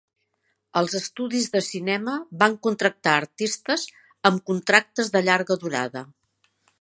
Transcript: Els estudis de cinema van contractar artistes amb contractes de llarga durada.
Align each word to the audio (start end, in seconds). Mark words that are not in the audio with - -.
Els 0.79 0.95
estudis 0.99 1.49
de 1.55 1.61
cinema 1.65 2.15
van 2.43 2.57
contractar 2.67 3.13
artistes 3.19 3.85
amb 4.31 4.43
contractes 4.51 5.13
de 5.17 5.23
llarga 5.29 5.63
durada. 5.67 6.07